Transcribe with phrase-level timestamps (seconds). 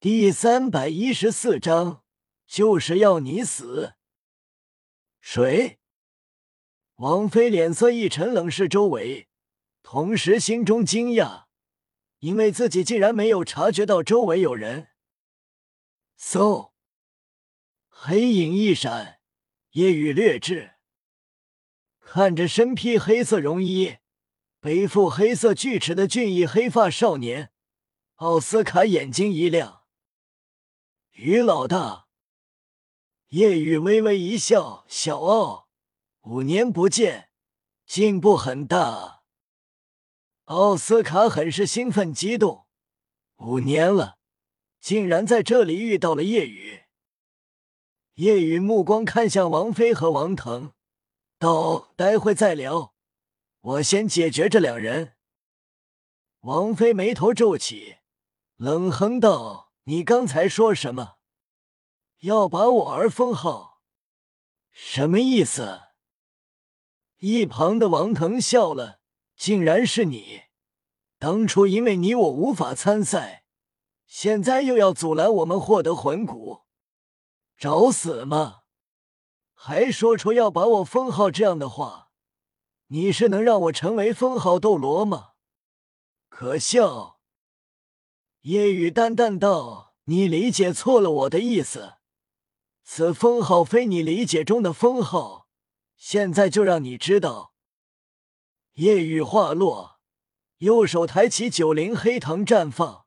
[0.00, 2.04] 第三百一十四章，
[2.46, 3.94] 就是要你死。
[5.20, 5.80] 谁？
[6.98, 9.26] 王妃脸色一沉，冷视周围，
[9.82, 11.46] 同时心中惊讶，
[12.20, 14.90] 因为自己竟然没有察觉到周围有人。
[16.16, 16.70] 嗖，
[17.88, 19.18] 黑影一闪，
[19.72, 20.74] 夜雨掠至，
[21.98, 23.96] 看着身披黑色绒衣、
[24.60, 27.50] 背负黑色锯齿的俊逸黑发少年，
[28.18, 29.77] 奥斯卡眼睛一亮。
[31.20, 32.06] 于老大，
[33.30, 35.68] 夜雨微微一笑，小奥。
[36.20, 37.30] 五年不见，
[37.84, 39.22] 进步很大。
[40.44, 42.68] 奥斯卡很是兴奋激动，
[43.38, 44.18] 五年了，
[44.78, 46.84] 竟然在这里遇到了夜雨。
[48.14, 50.72] 夜雨目光看向王妃和王腾，
[51.40, 52.94] 道：“待会再聊，
[53.60, 55.16] 我先解决这两人。”
[56.42, 57.96] 王妃眉头皱起，
[58.54, 61.16] 冷哼道：“你刚才说什么？
[62.18, 63.80] 要把我儿封号？
[64.70, 65.80] 什么意思？”
[67.20, 69.00] 一旁的王腾笑了，
[69.34, 70.42] 竟然是你！
[71.18, 73.46] 当初因为你我无法参赛，
[74.04, 76.64] 现在又要阻拦我们获得魂骨，
[77.56, 78.64] 找死吗？
[79.54, 82.10] 还说出要把我封号这样的话，
[82.88, 85.30] 你是能让我成为封号斗罗吗？
[86.28, 87.17] 可笑！
[88.48, 91.96] 夜雨淡淡道：“你理解错了我的意思，
[92.82, 95.48] 此封号非你理解中的封号。”
[95.98, 97.52] 现在就让你知道。
[98.76, 100.00] 夜雨话落，
[100.58, 103.04] 右手抬起九灵黑藤绽放，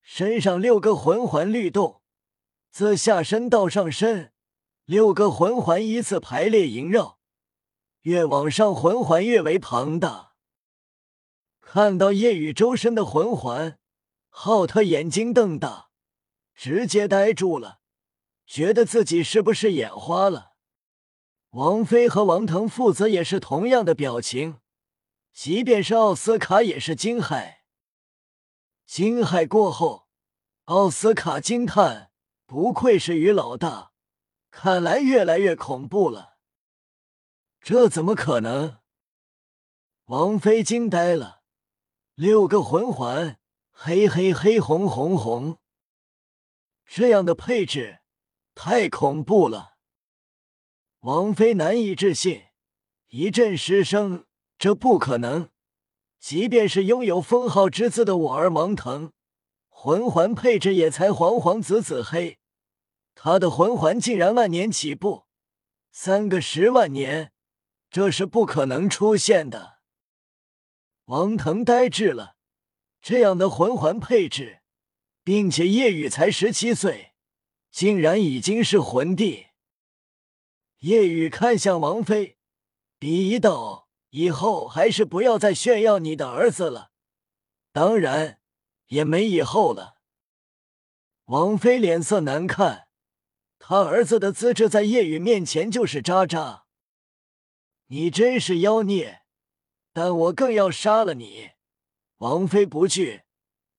[0.00, 2.00] 身上六个魂环律动，
[2.70, 4.32] 自下身到上身，
[4.84, 7.18] 六个魂环依次排列萦绕，
[8.02, 10.34] 越往上魂环越为庞大。
[11.60, 13.80] 看到夜雨周身的魂环，
[14.28, 15.90] 浩特眼睛瞪大，
[16.54, 17.80] 直接呆住了，
[18.46, 20.52] 觉得自己是不是眼花了？
[21.50, 24.60] 王妃和王腾父子也是同样的表情，
[25.32, 27.58] 即便是奥斯卡也是惊骇。
[28.84, 30.08] 惊骇过后，
[30.64, 32.12] 奥斯卡惊叹
[32.46, 33.92] ：“不愧是于老大，
[34.50, 36.36] 看来越来越恐怖了。”
[37.60, 38.78] 这怎么可能？
[40.04, 41.42] 王妃惊呆了，
[42.14, 43.38] 六个魂环，
[43.80, 45.58] 黑黑黑红红红，
[46.84, 48.00] 这样的配置
[48.52, 49.76] 太恐怖了。
[51.02, 52.46] 王妃难以置信，
[53.06, 54.26] 一阵失声
[54.58, 55.50] ：“这不可能！
[56.18, 59.12] 即便是拥有封号之姿的我儿王腾，
[59.68, 62.40] 魂环配置也才黄黄紫紫黑，
[63.14, 65.26] 他的魂环竟然万年起步，
[65.92, 67.32] 三个十万年，
[67.88, 69.78] 这是不可能出现的。”
[71.06, 72.34] 王腾呆滞了，
[73.00, 74.60] 这样的魂环配置，
[75.22, 77.12] 并且叶雨才十七岁，
[77.70, 79.46] 竟然已经是魂帝。
[80.78, 82.38] 夜雨看向王妃，
[83.00, 86.90] 鄙夷道：“以后还是不要再炫耀你的儿子了，
[87.72, 88.40] 当然
[88.86, 89.96] 也没以后了。”
[91.26, 92.88] 王妃脸色难看，
[93.58, 96.64] 他儿子的资质在夜雨面前就是渣渣。
[97.88, 99.22] 你真是妖孽，
[99.92, 101.50] 但我更要杀了你！
[102.18, 103.22] 王妃不惧，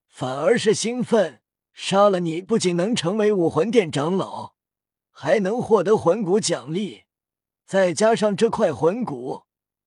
[0.08, 1.42] 反而是兴奋。
[1.74, 4.56] 杀了你，不仅能成为武魂殿长老。
[5.12, 7.04] 还能获得魂骨奖励，
[7.66, 9.44] 再加上这块魂骨，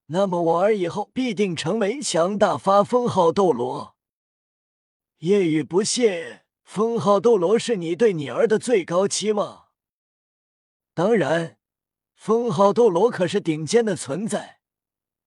[0.09, 3.97] 那么我儿以后必定成为强大发封号斗罗。
[5.21, 9.69] 夜雨不屑，封号斗罗是你对你儿的最高期望。
[10.93, 11.57] 当然，
[12.15, 14.61] 封号斗罗可是顶尖的存在，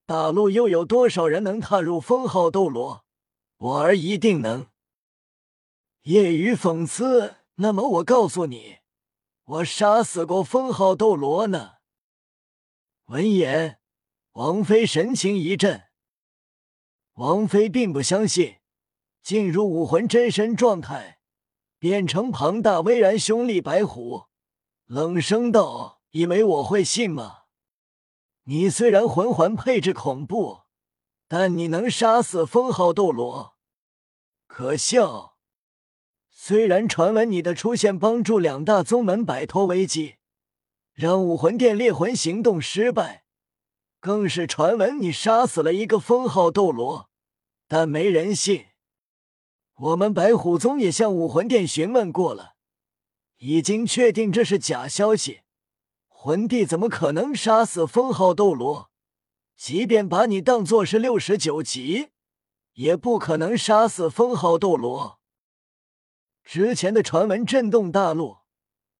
[0.06, 3.05] 大陆又有多少人能踏入封号斗罗？
[3.58, 4.66] 我儿一定能。
[6.02, 8.78] 业余讽刺，那么我告诉你。
[9.44, 11.76] 我杀死过封号斗罗呢。
[13.06, 13.80] 闻言，
[14.32, 15.84] 王妃神情一震。
[17.14, 18.56] 王妃并不相信，
[19.22, 21.20] 进入武魂真身状态，
[21.78, 24.24] 变成庞大巍然凶厉白虎，
[24.84, 27.44] 冷声道：“以为我会信吗？
[28.42, 30.65] 你虽然魂环配置恐怖，
[31.28, 33.56] 但你能杀死封号斗罗？
[34.46, 35.36] 可笑！”
[36.30, 40.16] 虽然传闻你的出现帮助两大宗门摆脱危机，
[40.92, 43.24] 让武魂殿猎魂行动失败，
[43.98, 47.10] 更是传闻你杀死了一个封号斗罗，
[47.66, 48.66] 但没人信。
[49.74, 52.54] 我们白虎宗也向武魂殿询问过了，
[53.38, 55.40] 已经确定这是假消息。
[56.06, 58.90] 魂帝怎么可能杀死封号斗罗？
[59.56, 62.10] 即便把你当做是六十九级，
[62.74, 65.18] 也不可能杀死封号斗罗。
[66.44, 68.36] 之前的传闻震动大陆，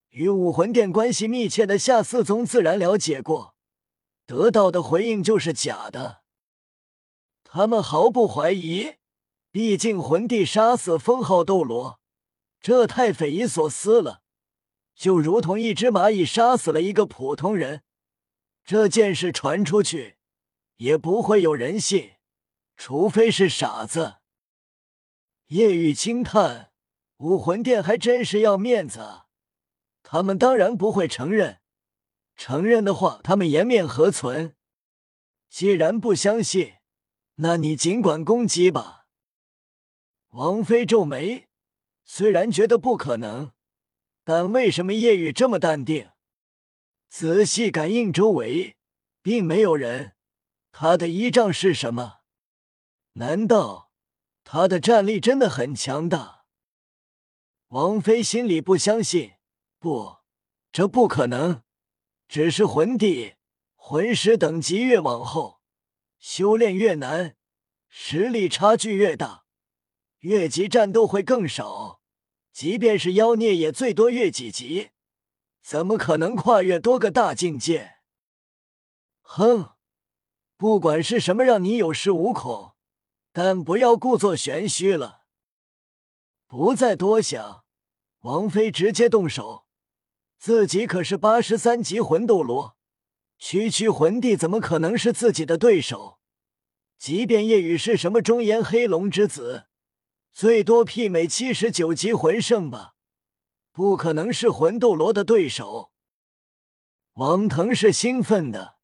[0.09, 3.55] 与武魂殿关系密切的夏四宗自然了解过，
[4.27, 6.23] 得到的回应就是假的。
[7.45, 8.95] 他们毫不怀疑，
[9.51, 12.01] 毕竟魂帝杀死封号斗罗，
[12.61, 14.23] 这太匪夷所思了，
[14.95, 17.83] 就如同一只蚂蚁杀死了一个普通人。
[18.65, 20.16] 这件事传出去，
[20.77, 22.17] 也不会有人信，
[22.77, 24.17] 除非是傻子。
[25.49, 26.73] 叶雨轻叹
[27.19, 29.23] ：“武魂殿还真是要面子，
[30.03, 31.61] 他们当然不会承认。
[32.35, 34.57] 承认的话，他们颜面何存？
[35.49, 36.75] 既然不相信，
[37.37, 39.07] 那你尽管攻击吧。”
[40.31, 41.49] 王妃皱眉，
[42.05, 43.53] 虽然觉得不可能，
[44.25, 46.11] 但为什么叶雨这么淡定？
[47.09, 48.77] 仔细感应周围，
[49.23, 50.16] 并没有人。
[50.79, 52.19] 他的依仗是什么？
[53.15, 53.91] 难道
[54.45, 56.45] 他的战力真的很强大？
[57.69, 59.37] 王妃心里不相信，
[59.79, 60.19] 不，
[60.71, 61.63] 这不可能。
[62.29, 63.37] 只是魂帝、
[63.75, 65.63] 魂师等级越往后，
[66.19, 67.39] 修炼越难，
[67.89, 69.47] 实力差距越大，
[70.19, 72.03] 越级战斗会更少。
[72.53, 74.91] 即便是妖孽，也最多越几级。
[75.63, 77.95] 怎么可能跨越多个大境界？
[79.23, 79.76] 哼，
[80.57, 82.75] 不管是什么让你有恃无恐，
[83.33, 85.23] 但不要故作玄虚了。
[86.47, 87.65] 不再多想，
[88.21, 89.67] 王妃直接动手。
[90.39, 92.77] 自己可是八十三级魂斗罗，
[93.39, 96.19] 区区魂帝怎么可能是自己的对手？
[96.99, 99.67] 即便夜雨是什么中炎黑龙之子，
[100.33, 102.95] 最多媲美七十九级魂圣吧。
[103.73, 105.93] 不可能是魂斗罗的对手。
[107.15, 108.76] 王腾是兴奋的，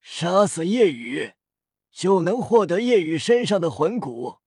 [0.00, 1.32] 杀死夜雨
[1.90, 4.38] 就能获得夜雨身上的魂骨，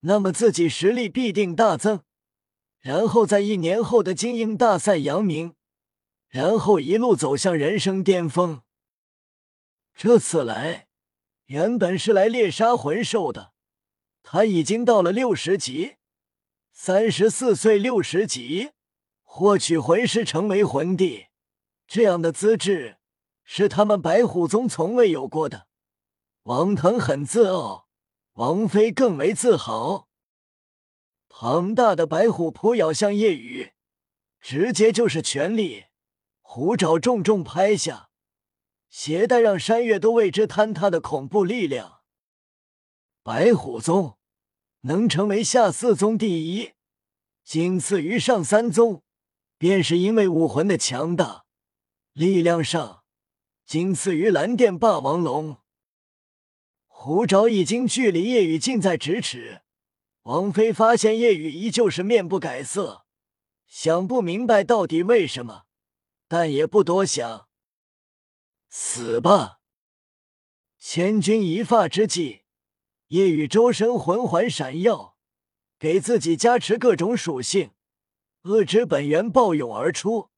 [0.00, 2.02] 那么自己实力必定大增，
[2.80, 5.54] 然后在一年后的精英大赛扬名，
[6.28, 8.62] 然后一路走向人生巅峰。
[9.94, 10.88] 这次来
[11.46, 13.52] 原本是来猎杀魂兽的，
[14.22, 15.96] 他已经到了六十级，
[16.72, 18.70] 三十四岁六十级。
[19.38, 21.26] 获取魂师，成为魂帝，
[21.86, 22.95] 这样的资质
[23.46, 25.68] 是他们白虎宗从未有过的。
[26.42, 27.88] 王腾很自傲，
[28.34, 30.08] 王妃更为自豪。
[31.28, 33.72] 庞大的白虎扑咬向夜雨，
[34.40, 35.84] 直接就是全力，
[36.42, 38.10] 虎爪重重拍下，
[38.90, 42.00] 携带让山岳都为之坍塌的恐怖力量。
[43.22, 44.18] 白虎宗
[44.82, 46.72] 能成为下四宗第一，
[47.44, 49.02] 仅次于上三宗。
[49.58, 51.46] 便是因为武魂的强大，
[52.12, 53.04] 力量上
[53.66, 55.56] 仅次于蓝电霸王龙。
[56.86, 59.62] 虎爪已经距离夜雨近在咫尺，
[60.22, 63.04] 王妃发现夜雨依旧是面不改色，
[63.66, 65.64] 想不明白到底为什么，
[66.28, 67.48] 但也不多想，
[68.68, 69.58] 死吧！
[70.78, 72.42] 千钧一发之际，
[73.08, 75.16] 夜雨周身魂环闪耀，
[75.76, 77.72] 给自己加持各种属性。
[78.42, 80.30] 恶之本源暴涌而出，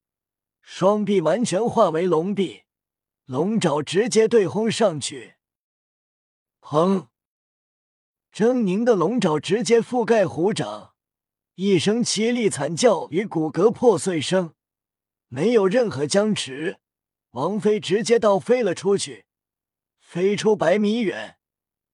[0.62, 2.62] 双臂完全化为龙臂，
[3.28, 5.34] 龙爪直接对轰上去。
[6.62, 7.08] 砰！
[8.32, 10.94] 狰狞的龙爪直接覆盖虎掌，
[11.56, 14.54] 一声凄厉惨叫与骨骼破碎声，
[15.26, 16.78] 没有任何僵持，
[17.32, 19.26] 王妃直接倒飞了出去，
[20.00, 21.38] 飞出百米远，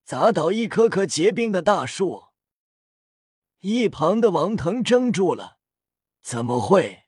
[0.05, 2.27] 砸倒一棵棵结冰的大树。
[3.59, 5.59] 一旁的王腾怔住了。
[6.23, 7.07] 怎么会？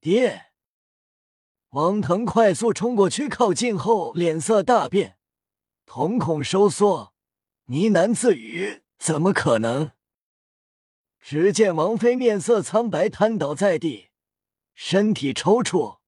[0.00, 0.51] 爹！
[1.72, 5.16] 王腾快速冲过去，靠近后脸色大变，
[5.86, 7.14] 瞳孔收缩，
[7.64, 9.92] 呢喃自语：“怎么可能？”
[11.18, 14.10] 只见王妃面色苍白，瘫倒在地，
[14.74, 16.00] 身体抽搐，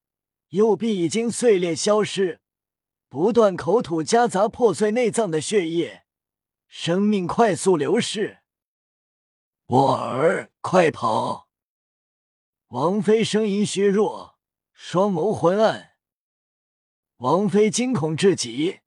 [0.49, 2.41] 右臂已经碎裂消失，
[3.09, 6.03] 不断口吐夹杂破碎内脏的血液，
[6.67, 8.41] 生命快速流逝。
[9.65, 11.49] 我儿，快跑！
[12.67, 14.34] 王妃声音虚弱，
[14.77, 15.93] 双眸昏暗。
[17.17, 18.81] 王妃惊恐至极，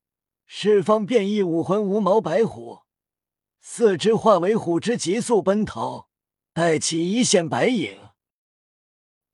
[0.45, 2.83] 释放变异武魂无毛白虎，
[3.59, 6.11] 四肢化为虎之急速奔逃，
[6.52, 8.11] 带起一线白影。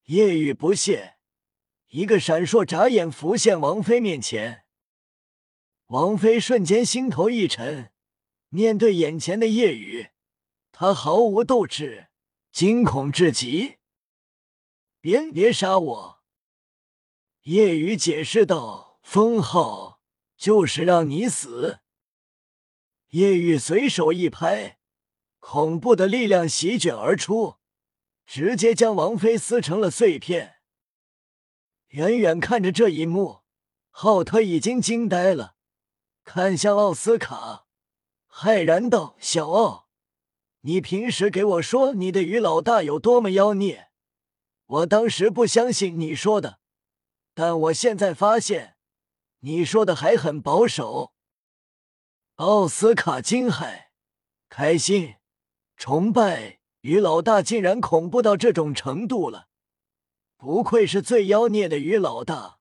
[0.04, 1.16] 夜雨不屑，
[1.88, 4.64] 一个闪烁眨眼浮现王妃面前。
[5.88, 7.92] 王妃瞬间心头一沉，
[8.48, 10.10] 面对眼前的夜雨，
[10.70, 12.10] 她毫无斗志，
[12.52, 13.78] 惊恐至极。
[15.00, 16.13] 别别杀我！
[17.44, 20.00] 夜雨解释道：“封号
[20.34, 21.80] 就是让你死。”
[23.12, 24.78] 夜雨随手一拍，
[25.40, 27.56] 恐怖的力量席卷而出，
[28.24, 30.54] 直接将王妃撕成了碎片。
[31.88, 33.40] 远远看着这一幕，
[33.90, 35.56] 浩特已经惊呆了，
[36.24, 37.66] 看向奥斯卡，
[38.26, 39.88] 骇然道：“小奥，
[40.62, 43.90] 你平时给我说你的于老大有多么妖孽，
[44.64, 46.60] 我当时不相信你说的，
[47.34, 48.76] 但我现在发现，
[49.40, 51.12] 你说的还很保守。”
[52.36, 53.88] 奥斯卡惊骇、
[54.48, 55.16] 开心、
[55.76, 59.48] 崇拜，于老大竟然恐怖到这种程度了！
[60.36, 62.58] 不愧是最妖孽的于老大，